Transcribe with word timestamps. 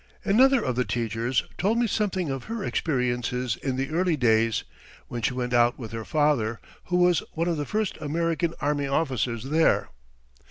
Another 0.25 0.63
of 0.63 0.75
the 0.75 0.83
teachers 0.83 1.43
told 1.59 1.77
me 1.77 1.85
something 1.85 2.31
of 2.31 2.45
her 2.45 2.63
experiences 2.63 3.55
in 3.57 3.75
the 3.75 3.91
early 3.91 4.17
days, 4.17 4.63
when 5.09 5.21
she 5.21 5.35
went 5.35 5.53
out 5.53 5.77
with 5.77 5.91
her 5.91 6.05
father, 6.05 6.59
who 6.85 6.97
was 6.97 7.19
one 7.33 7.47
of 7.47 7.57
the 7.57 7.67
first 7.67 7.97
American 8.01 8.55
army 8.59 8.87
officers 8.87 9.51
there. 9.51 9.89